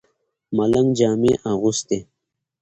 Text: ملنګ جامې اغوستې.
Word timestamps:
ملنګ 0.55 0.87
جامې 0.97 1.33
اغوستې. 1.51 1.99